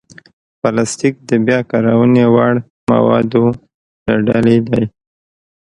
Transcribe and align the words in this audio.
پلاستيک 0.61 1.15
د 1.29 1.31
بیا 1.45 1.59
کارونې 1.71 2.23
وړ 2.33 2.53
موادو 2.89 3.45
له 4.05 4.15
ډلې 4.27 4.57
دی. 4.67 4.83